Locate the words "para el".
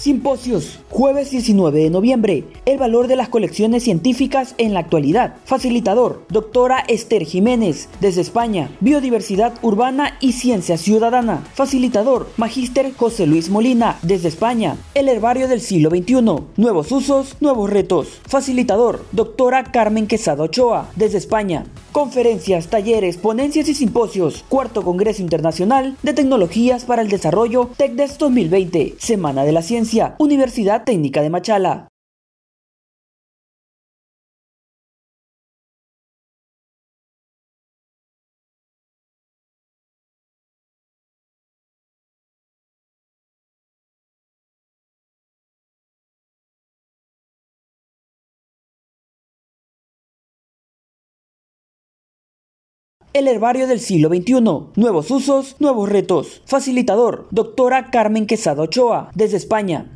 26.84-27.08